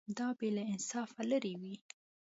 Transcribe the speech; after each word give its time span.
دا 0.17 0.27
به 0.37 0.47
له 0.55 0.63
انصافه 0.73 1.21
لرې 1.31 1.53
وي. 1.61 1.75